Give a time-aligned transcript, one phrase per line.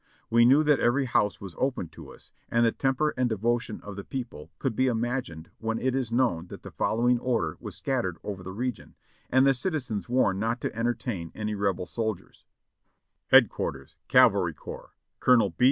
[0.31, 3.95] We knew that every house was open to us, and the temper and devotion of
[3.95, 8.17] the people can be imagined when it is known that the following order was scattered
[8.23, 8.95] over the region,
[9.29, 12.45] and the citi zens warned not to entertain any Rebel soldiers:
[13.27, 14.95] "Headquarters Cavalry Corps.
[15.19, 15.53] "Col.